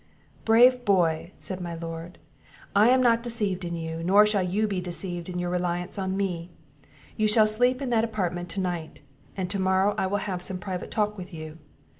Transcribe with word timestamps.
"Brave 0.45 0.83
boy!" 0.83 1.31
said 1.37 1.61
my 1.61 1.75
Lord; 1.75 2.17
"I 2.75 2.89
am 2.89 3.03
not 3.03 3.21
deceived 3.21 3.63
in 3.63 3.75
you, 3.75 4.01
nor 4.03 4.25
shall 4.25 4.41
you 4.41 4.67
be 4.67 4.81
deceived 4.81 5.29
in 5.29 5.37
your 5.37 5.51
reliance 5.51 5.99
on 5.99 6.17
me. 6.17 6.49
You 7.15 7.27
shall 7.27 7.45
sleep 7.45 7.83
in 7.83 7.91
that 7.91 8.03
apartment 8.03 8.49
to 8.49 8.59
night, 8.59 9.03
and 9.37 9.47
to 9.51 9.59
morrow 9.59 9.93
I 9.99 10.07
will 10.07 10.17
have 10.17 10.41
some 10.41 10.57
private 10.57 10.89
talk 10.89 11.19
with 11.19 11.31
you. 11.31 11.59